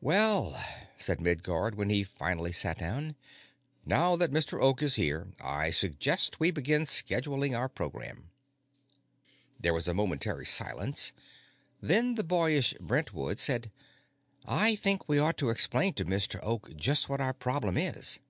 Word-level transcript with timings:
"Well," 0.00 0.58
said 0.96 1.20
Midguard, 1.20 1.74
when 1.74 1.90
he 1.90 2.04
finally 2.04 2.52
sat 2.52 2.78
down, 2.78 3.16
"now 3.84 4.16
that 4.16 4.30
Mr. 4.32 4.58
Oak 4.58 4.82
is 4.82 4.94
here, 4.94 5.34
I 5.42 5.70
suggest 5.72 6.40
we 6.40 6.50
begin 6.50 6.84
scheduling 6.86 7.54
our 7.54 7.68
program." 7.68 8.30
There 9.60 9.74
was 9.74 9.86
a 9.86 9.92
momentary 9.92 10.46
silence, 10.46 11.12
then 11.82 12.14
the 12.14 12.24
boyish 12.24 12.72
Brentwood 12.80 13.38
said, 13.38 13.70
"I 14.46 14.74
think 14.74 15.06
we 15.06 15.18
ought 15.18 15.36
to 15.36 15.50
explain 15.50 15.92
to 15.96 16.06
Mr. 16.06 16.40
Oak 16.42 16.74
just 16.74 17.10
what 17.10 17.20
our 17.20 17.34
problem 17.34 17.76
is." 17.76 18.20